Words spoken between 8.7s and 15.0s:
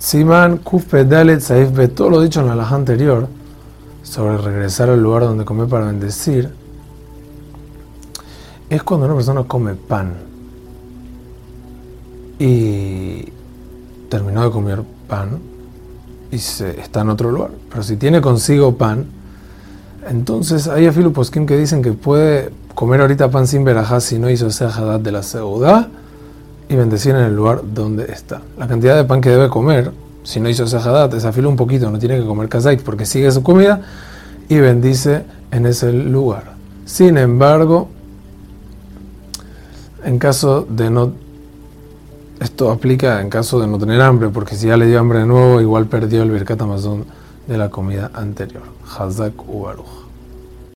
es cuando una persona come pan y terminó de comer